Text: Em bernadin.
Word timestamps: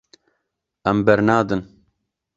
Em 0.91 1.03
bernadin. 1.09 1.61